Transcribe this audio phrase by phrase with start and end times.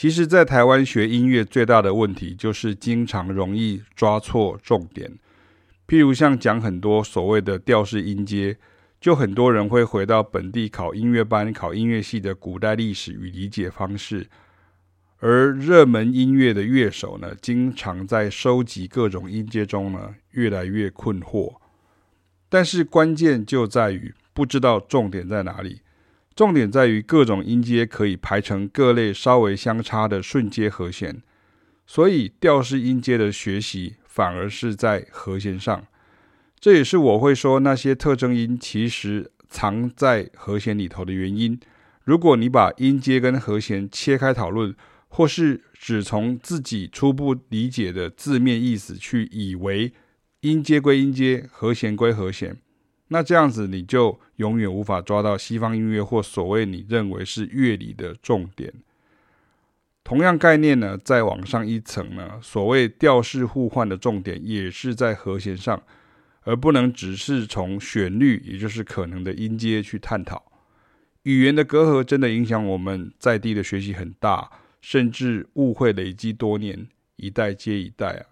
[0.00, 5.18] 其实，在台湾学音乐最大的问题就是经常容易抓错重点。
[5.86, 8.56] 譬如像讲很多所谓的调式音阶，
[8.98, 14.26] 就很多人会回到本地考音乐班、考音乐系的古代历史与理解方式，
[15.18, 21.56] 而热门音乐的乐手呢，经常在收集各种音阶中呢，越来越困惑。
[22.48, 25.82] 但是关键就在于不知道重点在哪里。
[26.34, 31.22] 重点在于各种音阶可以排成各类稍微相差的顺阶和弦，
[31.86, 35.84] 所以调式音阶的学习反而是在和弦上。
[36.58, 41.58] 这也是我会说那些特征音其实藏在和弦里头的原因。
[42.04, 44.74] 如果你把音阶跟和弦切开讨论，
[45.08, 49.92] 或是只从自己初步理解的字面意思去以为
[50.40, 52.56] 音阶归音阶，和弦归和弦。
[53.12, 58.72] 那这样子你就永远无法抓到西方音乐或所谓你认为是乐理的重点。
[60.04, 65.82] 同样概念呢，再往上一层呢，所谓调式互换的重点也是在和弦上，
[66.42, 70.44] 而不能只是从旋律，也就是可能的音阶去探讨。
[71.24, 76.86] 语言的隔阂真的影响我们在地的学习很大，甚至误会累积多年，
[77.16, 78.26] 一代接一代啊。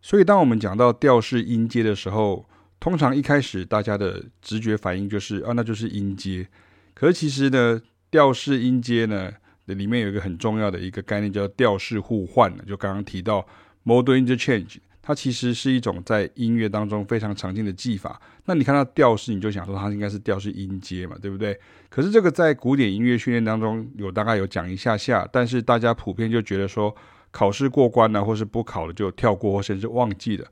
[0.00, 2.48] 所以当我们讲到调式音阶的时候，
[2.78, 6.46] 通常一开始大家的直觉反应就是啊，那就是音阶。
[6.94, 9.32] 可是其实呢，调式音阶呢，
[9.64, 12.54] 里面有一个很重要的一个概念叫调式互换。
[12.66, 13.46] 就刚刚提到
[13.84, 18.20] modal interchange，它其实是一种在音乐当中非常常见的技法。
[18.44, 21.58] 那你看到调式，你就想说它应该是调式音阶嘛，对不对？
[21.88, 26.94] 可是这个在古典音乐训练当中有大概有讲一下下，但是大家普遍就觉得说
[27.30, 30.46] 考试过关了，或是不考了就跳过，或甚至忘记了。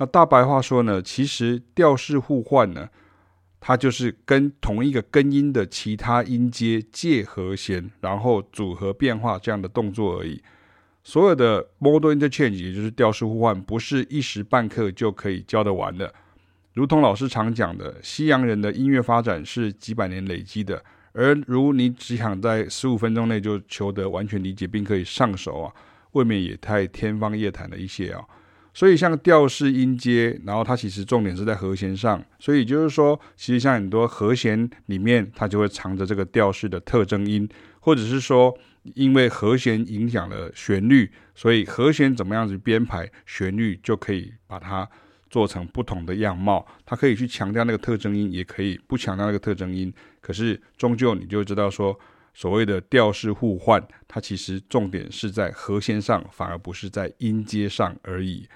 [0.00, 2.88] 那大白话说呢，其实调式互换呢，
[3.60, 10.42] 它就是跟同一个根音的其他音阶借和弦，然后组合变化这样的动作而已。
[11.04, 16.14] 所有的 modal interchange，也就是调式互换，不是一时半刻就可以教得完的。
[16.72, 25.74] 如同老师常讲的，西洋人的音乐发展是几百年累积的，而如你只想在十五分钟内就求得完全理解并可以上手啊，
[26.12, 28.24] 未免也太天方夜谭了一些啊。
[28.72, 37.48] 所以像调式音阶，然后它其实重点是在和弦上，所以就是说，其实像很多和弦里面，它就会藏着这个调式的特征音，
[37.80, 38.56] 或者是说，
[38.94, 44.88] 因为和弦影响了旋律，所以和弦怎么样子编排，旋律就可以把它
[45.28, 46.66] 做成不同的样貌。
[46.86, 49.92] 它可以去强调那个特征音，也可以不强调那个特征音。
[50.20, 51.98] 可是终究你就知道说。
[52.32, 58.48] 所谓的调式互换，它其实重点是在和弦上，反而不是在音阶上而已。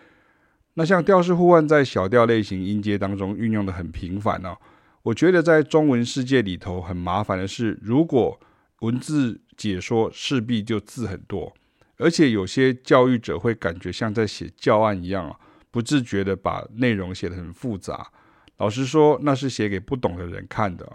[0.74, 4.56] 那像调式互换在小调类型音阶当中运用的很频繁哦。
[5.02, 8.40] 我觉得在中文世界里头很麻烦的是，如果
[8.80, 11.54] 文字解说势必就字很多，
[11.98, 15.38] 而且有些教育者会感觉像在写教案一样啊，
[15.70, 18.10] 不自觉的把内容写得很复杂。
[18.56, 20.91] 老实说，那是写给不懂的人看的。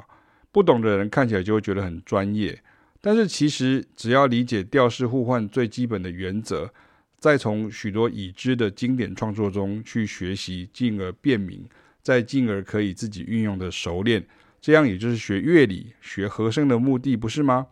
[0.51, 2.59] 不懂的人看起来就会觉得很专业，
[3.01, 6.73] 但是其实只要理解调式互换最基本的原则，
[7.19, 11.63] 再从许多已知的经典创作中去学习，进而辨明，
[12.01, 14.25] 再进而可以自己运用的熟练，
[14.59, 17.67] 这样也就是学乐理、学和声的目的，不是吗？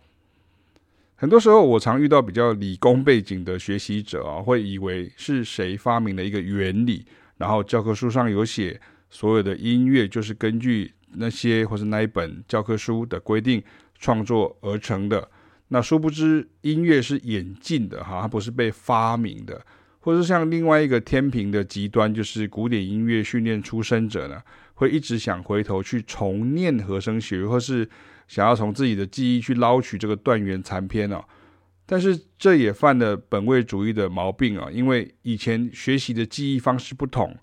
[1.15, 8.79] 很多时候，我常遇到比较理工背景的学习者啊，会以为是谁发明了一个原理，然后教科书上有写，
[9.09, 10.91] 所有的音乐就是根据。
[11.13, 13.63] 那些或是那一本教科书的规定
[13.97, 15.29] 创作而成的，
[15.69, 19.65] 那殊不知音乐是演进的哈，它不是被发明的。
[19.99, 24.41] 或者像另外一个天平的极端，就是古典音乐训练出身者呢，
[24.75, 27.89] 会一直想回头去重念和声学，或是
[28.27, 31.23] 想要从自己的记忆去捞取这个断垣残篇哦。
[31.85, 37.35] 但是这也犯了本位主义的毛病啊，因为以前学习的记忆方式不同。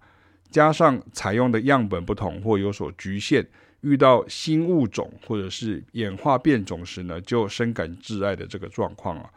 [0.55, 3.45] 加上采用的样本不同或有所局限，
[3.81, 9.29] 遇到新物种或者是演化变种时呢，就深感挚爱的这个状况啊。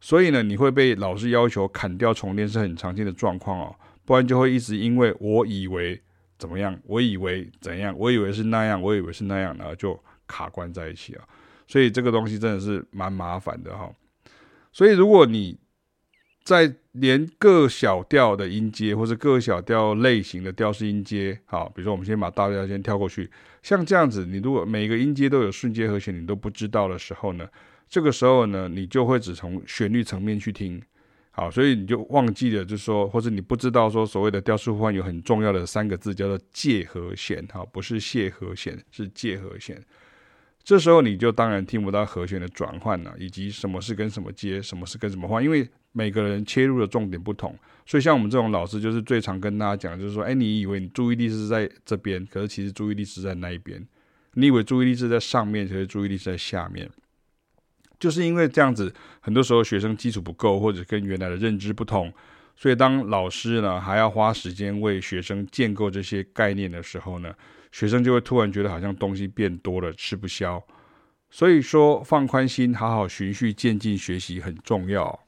[0.00, 3.74] 所以呢，你会被老师要求砍掉重练是很常见的状况哦。
[4.04, 6.00] 不然就会一直因为我以为
[6.38, 11.24] 怎么样，我以为怎样，我以为是那样，我以为是那样，然后就卡关在一起啊。
[11.66, 13.90] 所以这个东西真的是蛮麻烦的哈。
[14.72, 15.58] 所以如果你
[16.44, 23.30] 在连各小调的音阶，或者各小调类型的调式音阶，好，比如说我们先把大调先跳过去，
[23.62, 27.48] 像这样子，你如果每个音阶都有顺阶和弦，你都不知道的时候呢，
[27.88, 30.82] 这个时候呢，你就会只从旋律层面去听，
[31.30, 39.80] 好，所以你就忘记了，就是说，或者你不知道说所谓的调式互换有很重要的三个字叫做借和弦，哈，不是谢和弦，是借和弦。
[40.64, 47.56] 这时候你就当然听不到和弦的转换了，以及什么是跟什么接，什么是跟什么换，因为每个人切入的重点不同。
[47.84, 53.84] 所以像我们这种老师，就是最常跟大家讲，就是说，哎，你以为你注意力是在这边，可是其实注意力是在那一边。
[54.34, 56.88] 你以为注意力是在上面，其实注意力是在下面。
[57.98, 62.12] 就是因为这样子，很多时候学生基础不够，或者跟原来的认知不同，
[62.56, 67.34] 所以当老师呢还要花时间为学生建构这些概念的时候呢，
[67.72, 70.62] 学生就会突然觉得好像东西变多了，吃不消。
[71.30, 75.18] 所以说，放宽心，好好循序渐进学习很重要。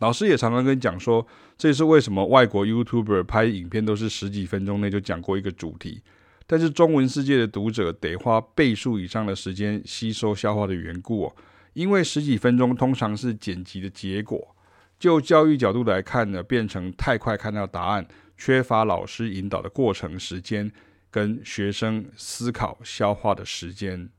[0.00, 1.26] 老师也常常跟讲说，
[1.56, 6.02] 这也是为什么外国 YouTuber 拍影片都是十几分钟内就讲过一个主题，
[6.46, 11.36] 但是中文世界的读者得花倍数以上的时间吸收消化的缘故哦。
[11.72, 14.54] 因为十几分钟通常是剪辑的结果，
[14.98, 20.70] 就教育角度来看呢，变成太快看到答案，缺乏老师引导的过程时间。
[21.16, 24.10] 跟学生思考消化的时间，